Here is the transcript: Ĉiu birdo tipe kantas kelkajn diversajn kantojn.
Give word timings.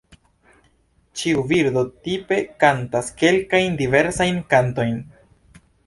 Ĉiu 1.21 1.43
birdo 1.51 1.83
tipe 2.07 2.41
kantas 2.65 3.13
kelkajn 3.21 3.79
diversajn 3.83 4.45
kantojn. 4.57 5.03